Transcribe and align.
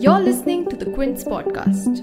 You're 0.00 0.20
listening 0.20 0.68
to 0.70 0.76
the 0.76 0.86
Quint 0.94 1.18
Podcast. 1.18 2.00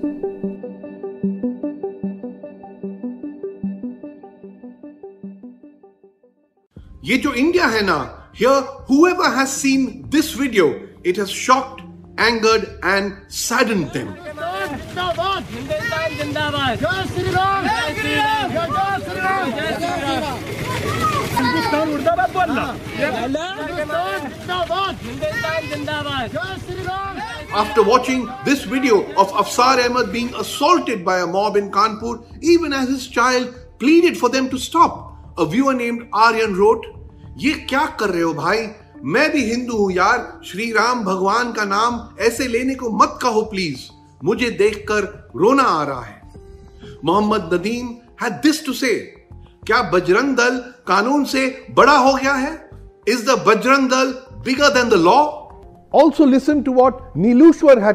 ये 7.04 7.18
जो 7.18 7.34
India 7.34 7.68
है 7.68 7.82
ना 7.86 7.98
here 8.34 8.62
whoever 8.90 9.32
has 9.38 9.52
seen 9.52 10.06
this 10.10 10.32
video 10.34 10.68
it 11.04 11.17
has 11.17 11.31
shocked 11.31 11.81
angered 12.17 12.70
and 12.83 13.13
saddened 13.27 13.91
them. 13.91 14.13
मुर्दाबाद 22.06 22.32
बोलना 22.34 22.66
After 27.55 27.84
watching 27.84 28.27
this 28.44 28.63
video 28.66 28.96
of 29.16 29.32
Afsar 29.41 29.76
Ahmed 29.84 30.12
being 30.12 30.34
assaulted 30.36 31.05
by 31.05 31.20
a 31.20 31.27
mob 31.27 31.55
in 31.55 31.72
Kanpur, 31.72 32.16
even 32.41 32.73
as 32.73 32.90
his 32.90 33.08
child 33.08 33.54
pleaded 33.80 34.18
for 34.18 34.30
them 34.30 34.49
to 34.49 34.58
stop, 34.58 35.16
a 35.38 35.46
viewer 35.46 35.73
named 35.73 36.08
Aryan 36.13 36.55
wrote, 36.55 36.86
ये 37.38 37.54
क्या 37.70 37.86
कर 37.99 38.10
रहे 38.10 38.22
हो 38.22 38.34
भाई 38.34 38.68
मैं 39.13 39.30
भी 39.32 39.44
हिंदू 39.46 39.77
हूँ 39.77 39.91
यार 39.91 40.20
श्री 40.46 40.72
राम 40.74 41.04
भगवान 41.05 41.52
का 41.54 41.63
नाम 41.66 41.99
ऐसे 42.27 42.48
लेने 42.48 42.76
को 42.76 42.90
मत 43.02 43.18
कहो 43.22 43.41
प्लीज़ 43.52 43.80
मुझे 44.24 44.49
देखकर 44.62 45.04
रोना 45.35 45.63
आ 45.63 45.84
रहा 45.84 46.04
है 46.04 46.22
Mohammad 47.05 47.54
Nadeem 47.54 47.94
had 48.20 48.41
this 48.41 48.62
to 48.63 48.74
say 48.74 48.96
क्या 49.68 49.82
बजरंग 49.82 50.36
दल 50.36 50.58
कानून 50.88 51.24
से 51.26 51.46
बड़ा 51.76 51.98
हो 51.98 52.14
गया 52.14 52.34
है? 52.34 52.52
Is 53.08 53.26
the 53.26 53.36
Bajrang 53.48 53.88
Dal 53.90 54.12
bigger 54.46 54.70
than 54.70 54.90
the 54.90 54.94
law 54.94 55.16
also 55.94 56.26
listen 56.26 56.62
to 56.62 56.74
what 56.74 57.00
नीलूश्वर 57.18 57.80
है 57.80 57.94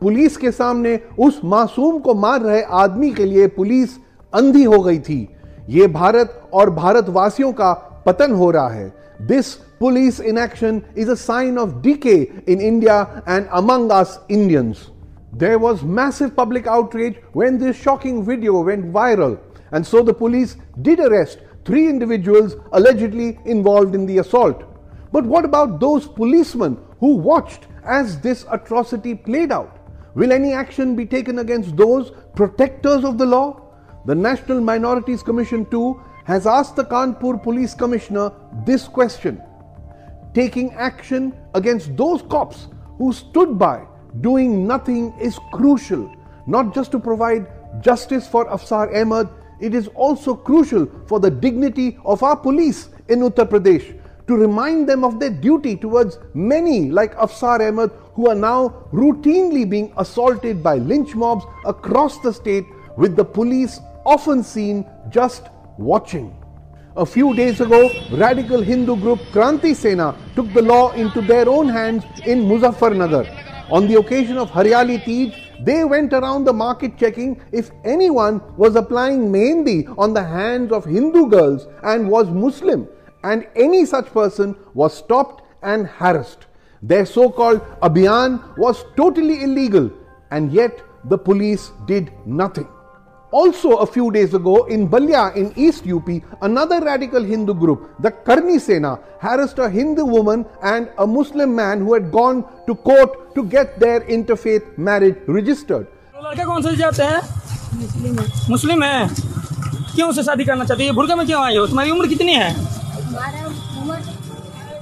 पुलिस 0.00 0.36
के 0.36 0.50
सामने 0.50 0.98
उस 1.18 1.40
मासूम 1.44 1.98
को 1.98 2.14
मार 2.14 2.40
रहे 2.40 2.62
आदमी 2.62 3.10
के 3.10 3.24
लिए 3.24 3.46
पुलिस 3.48 3.90
अंधी 4.32 4.64
हो 4.64 4.80
गई 4.82 4.98
थी। 4.98 5.28
यह 5.68 5.88
भारत 5.88 6.50
और 6.52 6.70
भारतवासियों 6.70 7.52
का 7.52 7.72
पतन 8.06 8.32
हो 8.32 8.50
रहा 8.50 8.68
है। 8.68 8.92
This 9.22 9.54
police 9.80 10.20
in 10.20 10.38
action 10.38 10.82
is 10.98 11.10
a 11.10 11.14
sign 11.14 11.58
of 11.58 11.70
decay 11.82 12.16
in 12.48 12.60
India 12.60 13.00
and 13.28 13.46
among 13.46 13.92
us 13.92 14.18
Indians 14.30 14.86
there 15.34 15.56
was 15.56 15.84
massive 15.84 16.28
public 16.28 16.68
outreach 16.68 17.14
when 17.36 17.58
this 17.58 17.82
shocking 17.82 18.26
video 18.26 18.62
went 18.62 18.90
viral 18.92 19.36
and 19.72 19.86
so 19.86 20.02
the 20.02 20.14
police 20.14 20.56
did 20.82 21.00
arrest 21.00 21.38
three 21.64 21.88
individuals 21.88 22.56
allegedly 22.72 23.38
involved 23.44 23.94
in 23.94 24.06
the 24.06 24.18
assault. 24.18 24.64
But 25.12 25.24
what 25.24 25.44
about 25.44 25.80
those 25.80 26.06
policemen 26.06 26.78
who 27.00 27.16
watched 27.16 27.66
as 27.84 28.20
this 28.20 28.46
atrocity 28.50 29.14
played 29.14 29.52
out? 29.52 29.78
Will 30.14 30.32
any 30.32 30.52
action 30.52 30.94
be 30.94 31.06
taken 31.06 31.38
against 31.38 31.76
those 31.76 32.12
protectors 32.34 33.04
of 33.04 33.18
the 33.18 33.26
law? 33.26 33.60
The 34.06 34.14
National 34.14 34.60
Minorities 34.60 35.22
Commission, 35.22 35.64
too, 35.66 36.02
has 36.24 36.46
asked 36.46 36.76
the 36.76 36.84
Kanpur 36.84 37.42
Police 37.42 37.74
Commissioner 37.74 38.32
this 38.64 38.86
question 38.88 39.42
taking 40.34 40.72
action 40.72 41.34
against 41.54 41.94
those 41.96 42.22
cops 42.22 42.68
who 42.98 43.12
stood 43.12 43.58
by 43.58 43.84
doing 44.20 44.66
nothing 44.66 45.12
is 45.20 45.38
crucial, 45.52 46.10
not 46.46 46.74
just 46.74 46.90
to 46.92 46.98
provide 46.98 47.46
justice 47.82 48.26
for 48.26 48.46
Afsar 48.46 48.94
Ahmed, 48.94 49.28
it 49.62 49.74
is 49.74 49.88
also 49.94 50.34
crucial 50.34 50.86
for 51.06 51.20
the 51.20 51.30
dignity 51.30 51.96
of 52.04 52.22
our 52.22 52.36
police 52.36 52.88
in 53.08 53.20
Uttar 53.20 53.48
Pradesh 53.48 53.86
to 54.26 54.36
remind 54.36 54.88
them 54.88 55.04
of 55.04 55.18
their 55.20 55.30
duty 55.30 55.76
towards 55.76 56.18
many 56.34 56.90
like 56.90 57.14
Afsar 57.16 57.60
Ahmed 57.68 57.90
who 58.14 58.28
are 58.28 58.34
now 58.34 58.88
routinely 58.92 59.68
being 59.68 59.92
assaulted 59.96 60.62
by 60.62 60.76
lynch 60.76 61.14
mobs 61.14 61.44
across 61.64 62.18
the 62.18 62.32
state 62.32 62.66
with 62.96 63.16
the 63.16 63.24
police 63.24 63.80
often 64.04 64.42
seen 64.42 64.84
just 65.10 65.48
watching. 65.78 66.36
A 66.96 67.06
few 67.06 67.34
days 67.34 67.60
ago, 67.60 67.88
radical 68.12 68.60
Hindu 68.60 68.96
group 68.96 69.18
Kranti 69.32 69.74
Sena 69.74 70.14
took 70.34 70.52
the 70.52 70.60
law 70.60 70.92
into 70.92 71.22
their 71.22 71.48
own 71.48 71.68
hands 71.68 72.04
in 72.26 72.42
Muzaffarnagar. 72.42 73.41
On 73.76 73.86
the 73.88 73.94
occasion 73.98 74.36
of 74.36 74.50
Haryali 74.50 75.02
Teej, 75.02 75.34
they 75.64 75.82
went 75.82 76.12
around 76.12 76.44
the 76.44 76.52
market 76.52 76.98
checking 76.98 77.40
if 77.52 77.70
anyone 77.84 78.42
was 78.58 78.76
applying 78.76 79.32
mehndi 79.32 79.76
on 79.96 80.12
the 80.12 80.22
hands 80.22 80.72
of 80.72 80.84
Hindu 80.84 81.30
girls 81.30 81.66
and 81.82 82.10
was 82.10 82.28
Muslim, 82.28 82.86
and 83.24 83.46
any 83.56 83.86
such 83.86 84.12
person 84.12 84.54
was 84.74 84.92
stopped 84.94 85.42
and 85.62 85.86
harassed. 85.86 86.48
Their 86.82 87.06
so 87.06 87.30
called 87.30 87.62
Abhiyan 87.80 88.58
was 88.58 88.84
totally 88.94 89.42
illegal, 89.42 89.90
and 90.30 90.52
yet 90.52 90.82
the 91.04 91.16
police 91.16 91.70
did 91.86 92.12
nothing. 92.26 92.68
Also, 93.32 93.76
a 93.76 93.86
few 93.86 94.10
days 94.10 94.34
ago 94.34 94.64
in 94.64 94.86
Ballia 94.86 95.34
in 95.34 95.52
East 95.56 95.86
UP, 95.86 96.08
another 96.42 96.80
radical 96.80 97.22
Hindu 97.24 97.54
group, 97.54 97.88
the 97.98 98.10
Karni 98.10 98.60
Sena, 98.60 98.98
harassed 99.22 99.58
a 99.58 99.70
Hindu 99.70 100.04
woman 100.04 100.44
and 100.62 100.90
a 100.98 101.06
Muslim 101.06 101.54
man 101.56 101.80
who 101.80 101.94
had 101.94 102.12
gone 102.12 102.44
to 102.66 102.74
court 102.74 103.34
to 103.34 103.44
get 103.44 103.80
their 103.80 104.00
interfaith 104.00 104.76
marriage 104.76 105.16
registered. 105.26 105.86
लड़के 106.24 106.44
कौन 106.44 106.62
जाते 106.62 107.02
हैं? 107.02 107.20
मुस्लिम 108.50 108.82
है। 108.82 109.08
क्यों 109.94 110.08
उसे 110.10 110.22
शादी 110.22 110.44
करना 110.44 110.64
चाहते 110.64 110.88
हो? 110.88 110.94
बुरके 110.94 111.14
में 111.14 111.26
क्यों 111.26 111.58
हो? 111.58 111.66
तुम्हारी 111.66 111.90
उम्र 111.90 112.06
कितनी 112.06 112.34
है? 112.34 112.54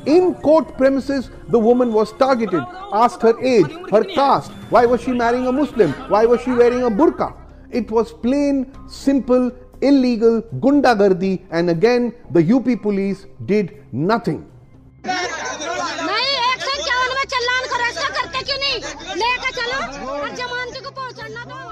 In 0.07 0.35
court 0.45 0.77
premises, 0.81 1.31
the 1.55 1.61
woman 1.69 1.93
was 1.93 2.13
targeted, 2.21 2.65
asked 3.05 3.23
her 3.23 3.35
age, 3.55 3.73
her 3.93 4.03
caste, 4.15 4.53
why 4.71 4.83
was 4.93 5.01
she 5.07 5.13
marrying 5.23 5.47
a 5.47 5.53
Muslim, 5.53 5.95
why 6.09 6.25
was 6.33 6.41
she 6.47 6.57
wearing 6.63 6.83
a 6.83 6.91
burqa. 7.03 7.33
It 7.71 7.91
was 7.91 8.13
plain, 8.13 8.73
simple, 8.89 9.53
illegal 9.81 10.43
gundagardi, 10.59 11.43
and 11.51 11.71
again, 11.71 12.13
the 12.33 12.43
UP 12.55 12.83
police 12.83 13.27
did 13.47 13.85
nothing. 13.93 14.47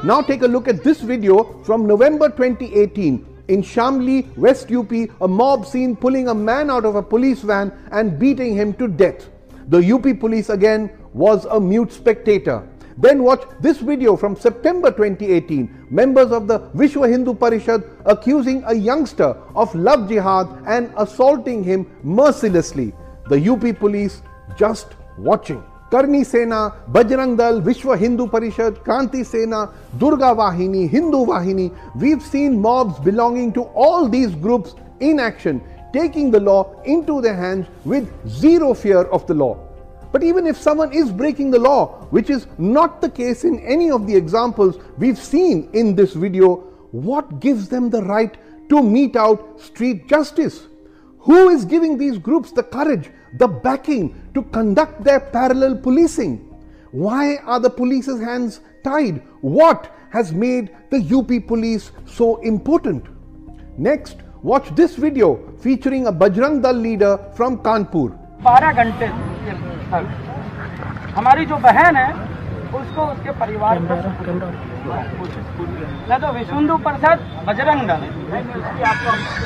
Now 0.05 0.23
take 0.23 0.43
a 0.43 0.47
look 0.47 0.69
at 0.69 0.85
this 0.85 1.01
video 1.01 1.61
from 1.65 1.87
November 1.87 2.29
2018 2.29 3.27
in 3.49 3.63
Shamli, 3.63 4.37
West 4.37 4.71
UP, 4.71 4.93
a 5.21 5.27
mob 5.29 5.67
scene 5.67 5.97
pulling 5.97 6.29
a 6.29 6.35
man 6.35 6.71
out 6.71 6.85
of 6.85 6.95
a 6.95 7.03
police 7.03 7.41
van 7.41 7.73
and 7.91 8.19
beating 8.19 8.55
him 8.55 8.73
to 8.75 8.87
death. 8.87 9.29
The 9.69 9.93
UP 9.93 10.21
police 10.21 10.51
again 10.51 10.91
was 11.13 11.47
a 11.47 11.59
mute 11.61 11.93
spectator. 11.93 12.67
Then 13.01 13.23
watch 13.23 13.43
this 13.61 13.79
video 13.79 14.17
from 14.17 14.35
September 14.35 14.91
2018. 14.91 15.87
Members 15.89 16.33
of 16.33 16.49
the 16.49 16.59
Vishwa 16.75 17.09
Hindu 17.09 17.33
Parishad 17.35 17.85
accusing 18.05 18.65
a 18.67 18.75
youngster 18.75 19.37
of 19.55 19.73
love 19.73 20.09
jihad 20.09 20.49
and 20.67 20.93
assaulting 20.97 21.63
him 21.63 21.87
mercilessly. 22.03 22.93
The 23.29 23.39
UP 23.51 23.79
police 23.79 24.23
just 24.57 24.97
watching. 25.17 25.63
Karni 25.93 26.27
Sena, 26.27 26.75
Bajrang 26.91 27.39
Dal, 27.39 27.61
Vishwa 27.61 27.97
Hindu 27.97 28.27
Parishad, 28.27 28.83
Kranti 28.85 29.25
Sena, 29.25 29.71
Durga 29.97 30.35
Vahini, 30.35 30.91
Hindu 30.91 31.25
Vahini. 31.25 31.73
We've 31.95 32.21
seen 32.21 32.61
mobs 32.61 32.99
belonging 32.99 33.53
to 33.53 33.63
all 33.77 34.09
these 34.09 34.35
groups 34.35 34.75
in 34.99 35.21
action, 35.21 35.63
taking 35.93 36.33
the 36.33 36.41
law 36.41 36.83
into 36.83 37.21
their 37.21 37.37
hands 37.37 37.69
with 37.85 38.11
zero 38.29 38.75
fear 38.75 39.03
of 39.03 39.25
the 39.29 39.35
law. 39.35 39.68
But 40.11 40.23
even 40.23 40.47
if 40.47 40.57
someone 40.57 40.93
is 40.93 41.13
breaking 41.13 41.51
the 41.51 41.59
law, 41.59 42.07
which 42.11 42.31
is 42.31 42.47
not 42.57 43.01
the 43.01 43.11
case 43.11 43.45
in 43.45 43.61
any 43.61 43.91
of 43.91 44.07
the 44.07 44.17
examples 44.17 44.79
we've 44.97 45.19
seen 45.19 45.69
in 45.75 45.95
this 45.95 46.15
video, 46.15 46.57
what 46.93 47.41
gives 47.41 47.69
them 47.69 47.91
the 47.91 48.03
right 48.03 48.37
to 48.71 48.83
mete 48.83 49.17
out 49.17 49.61
street 49.61 50.09
justice? 50.09 50.67
Who 51.21 51.51
is 51.51 51.65
giving 51.65 51.99
these 51.99 52.17
groups 52.17 52.53
the 52.53 52.63
courage, 52.63 53.11
the 53.35 53.49
backing 53.49 54.31
to 54.35 54.43
conduct 54.45 55.05
their 55.05 55.21
parallel 55.21 55.77
policing? 55.77 56.39
Why 56.91 57.37
are 57.45 57.61
the 57.61 57.69
police's 57.69 58.21
hands 58.21 58.61
tied? 58.83 59.23
What 59.43 59.95
has 60.11 60.33
made 60.33 60.75
the 60.89 61.01
UP 61.15 61.47
police 61.47 61.93
so 62.07 62.37
important? 62.37 63.05
Next, 63.77 64.17
watch 64.43 64.75
this 64.75 64.97
video 64.97 65.53
featuring 65.61 66.07
a 66.07 66.13
Bajrang 66.13 66.63
Dal 66.63 66.73
leader 66.73 67.19
from 67.37 67.59
Kanpur. 67.59 68.17
12 68.41 68.73
घंटे 68.73 69.28
तक 69.93 71.15
हमारी 71.17 71.45
जो 71.47 71.57
बहन 71.67 71.97
है 71.97 72.11
उसको 72.75 73.05
उसके 73.13 73.33
परिवार 73.41 73.79
न 76.11 76.19
तो 76.23 76.33
हिंदू 76.55 76.77
परिषद 76.87 77.21
बजरंग 77.47 77.87
दल 77.89 78.03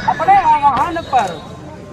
अपने 0.09 0.37
आह्वान 0.53 0.97
पर 1.12 1.29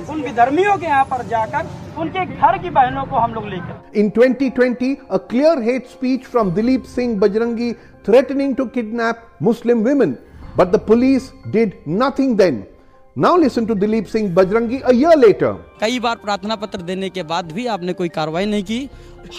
उन 0.09 0.21
विधर्मियों 0.21 0.77
के 0.77 0.85
यहाँ 0.85 1.03
पर 1.05 1.25
जाकर 1.27 1.69
उनके 2.01 2.25
घर 2.25 2.57
की 2.57 2.69
बहनों 2.69 3.03
को 3.05 3.15
हम 3.17 3.33
लोग 3.33 3.45
लेकर 3.49 3.77
In 3.93 4.11
2020, 4.11 4.89
a 5.09 5.19
clear 5.19 5.61
hate 5.61 5.87
speech 5.89 6.25
from 6.25 6.51
Dilip 6.53 6.85
Singh 6.87 7.19
Bajrangi 7.19 7.69
threatening 8.05 8.55
to 8.55 8.67
kidnap 8.69 9.23
Muslim 9.41 9.83
women. 9.83 10.17
But 10.55 10.71
the 10.71 10.79
police 10.81 11.31
did 11.51 11.75
nothing 11.85 12.35
then. 12.35 12.65
Now 13.19 13.37
listen 13.37 13.65
to 13.65 13.75
Dilip 13.75 14.05
Singh 14.05 14.27
Bajrangi 14.35 14.77
a 14.79 14.91
letter 15.15 15.53
कई 15.79 15.99
बार 15.99 16.15
प्रार्थना 16.15 16.55
पत्र 16.55 16.81
देने 16.81 17.09
के 17.09 17.23
बाद 17.23 17.51
भी 17.51 17.65
आपने 17.67 17.93
कोई 17.93 18.09
कार्रवाई 18.09 18.45
नहीं 18.45 18.63
की। 18.63 18.89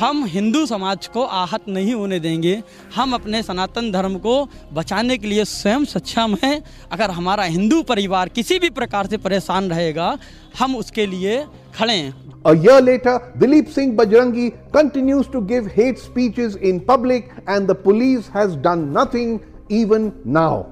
हम 0.00 0.24
हिंदू 0.28 0.64
समाज 0.66 1.06
को 1.06 1.22
आहत 1.22 1.68
नहीं 1.68 1.94
होने 1.94 2.18
देंगे। 2.20 2.52
हम 2.94 3.14
अपने 3.14 3.42
सनातन 3.42 3.90
धर्म 3.92 4.18
को 4.18 4.34
बचाने 4.72 5.16
के 5.18 5.26
लिए 5.26 5.44
स्वयं 5.44 5.84
सक्षम 5.84 6.36
हैं। 6.44 6.62
अगर 6.92 7.10
हमारा 7.10 7.44
हिंदू 7.44 7.82
परिवार 7.82 8.28
किसी 8.28 8.58
भी 8.58 8.70
प्रकार 8.80 9.06
से 9.06 9.16
परेशान 9.28 9.70
रहेगा 9.70 10.10
हम 10.58 10.76
उसके 10.76 11.06
लिए 11.06 11.40
खड़े 11.78 11.94
हैं। 11.94 12.14
A 12.44 12.54
year 12.66 12.78
later, 12.82 13.16
Dilip 13.38 13.72
Singh 13.72 13.96
Bajrangi 13.96 14.46
continues 14.76 15.32
to 15.32 15.44
give 15.54 15.72
hate 15.78 16.04
speeches 16.04 16.56
in 16.56 16.84
public, 16.92 17.34
and 17.46 17.74
the 17.74 17.80
police 17.88 18.30
has 18.38 18.60
done 18.68 18.86
nothing 18.92 19.34
even 19.82 20.12
now. 20.40 20.66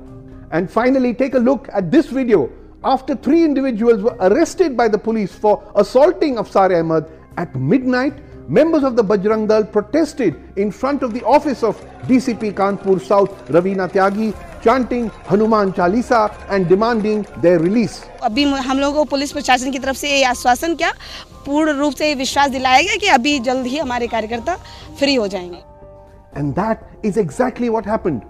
And 0.53 0.75
finally, 0.79 1.19
take 1.25 1.35
a 1.35 1.47
look 1.51 1.75
at 1.81 1.93
this 1.99 2.17
video. 2.21 2.47
After 2.84 3.16
three 3.16 3.44
individuals 3.46 4.02
were 4.02 4.18
arrested 4.20 4.76
by 4.76 4.88
the 4.90 4.98
police 4.98 5.34
for 5.34 5.64
assaulting 5.76 6.36
Afsar 6.36 6.78
Ahmad 6.78 7.10
at 7.38 7.56
midnight, 7.56 8.14
members 8.50 8.84
of 8.84 8.96
the 8.98 9.04
Bajrang 9.04 9.48
Dal 9.48 9.64
protested 9.64 10.36
in 10.58 10.70
front 10.70 11.02
of 11.02 11.14
the 11.14 11.24
office 11.24 11.64
of 11.64 11.80
DCP 12.08 12.54
Kanpur 12.54 13.00
South 13.02 13.48
Ravina 13.48 13.88
Tyagi, 13.90 14.34
chanting 14.62 15.10
Hanuman 15.30 15.72
Chalisa 15.72 16.34
and 16.50 16.68
demanding 16.68 17.26
their 17.42 17.60
release. 17.60 18.04
अभी 18.24 18.44
हम 18.44 18.80
लोगों 18.80 19.06
को 19.06 19.10
police 19.12 19.32
प्रशासन 19.32 19.72
की 19.72 19.80
तरफ 19.80 19.96
से 19.96 20.10
ये 20.10 20.24
आश्वासन 20.24 20.76
किया 20.76 20.92
पूर्ण 21.46 21.72
रूप 21.78 21.94
से 21.94 22.08
ये 22.08 22.16
विश्वास 22.16 22.50
दिलाया 22.52 22.82
गया 22.82 22.96
कि 22.96 23.08
अभी 23.16 23.40
जल्द 23.48 23.66
ही 23.68 23.78
हमारे 23.78 24.08
कार्यकर्ता 24.08 24.56
फ्री 25.00 25.16
हो 25.16 25.28
जाएंगे 25.28 25.62
And 26.36 26.56
that 26.56 26.84
is 27.04 27.18
exactly 27.18 27.70
what 27.70 27.86
happened. 27.86 28.24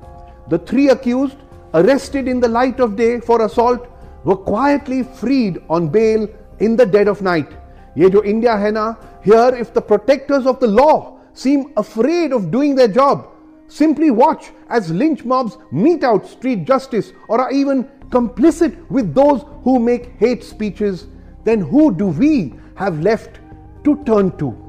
The 0.50 0.59
three 0.59 0.89
accused, 0.89 1.38
arrested 1.73 2.27
in 2.27 2.39
the 2.39 2.50
light 2.50 2.79
of 2.79 2.95
day 2.95 3.19
for 3.19 3.41
assault, 3.45 3.88
were 4.24 4.36
quietly 4.36 5.02
freed 5.02 5.62
on 5.68 5.88
bail 5.88 6.28
in 6.60 6.76
the 6.76 6.86
dead 6.86 7.08
of 7.08 7.22
night. 7.22 7.52
Ye 7.94 8.10
jo 8.10 8.22
India 8.22 8.56
hai 8.56 8.70
na, 8.70 8.94
here 9.22 9.54
if 9.54 9.72
the 9.72 9.80
protectors 9.80 10.46
of 10.46 10.60
the 10.60 10.66
law 10.66 11.18
seem 11.32 11.72
afraid 11.76 12.32
of 12.32 12.50
doing 12.50 12.74
their 12.74 12.88
job, 12.88 13.28
simply 13.68 14.10
watch 14.10 14.50
as 14.68 14.90
lynch 14.90 15.24
mobs 15.24 15.58
mete 15.72 16.04
out 16.04 16.26
street 16.26 16.64
justice 16.64 17.12
or 17.28 17.40
are 17.40 17.50
even 17.50 17.84
complicit 18.10 18.88
with 18.90 19.14
those 19.14 19.44
who 19.62 19.78
make 19.78 20.16
hate 20.18 20.42
speeches. 20.42 21.06
Then 21.44 21.60
who 21.60 21.94
do 21.94 22.06
we 22.06 22.54
have 22.74 23.00
left 23.00 23.40
to 23.84 24.02
turn 24.04 24.36
to? 24.38 24.67